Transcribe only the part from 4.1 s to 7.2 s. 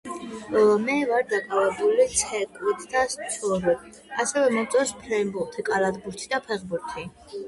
ასევე მომწონს ფრენბურთი კალათბურთი და ფეხბურთი